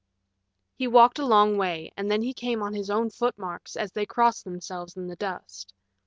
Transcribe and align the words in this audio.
He 0.73 0.87
walked 0.87 1.19
a 1.19 1.25
long 1.27 1.57
way, 1.57 1.91
and 1.95 2.09
then 2.09 2.23
he 2.23 2.33
came 2.33 2.63
on 2.63 2.73
his 2.73 2.89
own 2.89 3.11
footmarks 3.11 3.75
as 3.75 3.91
they 3.91 4.07
crossed 4.07 4.43
themselves 4.45 4.97
in 4.97 5.05
the 5.05 5.15
dust. 5.15 5.75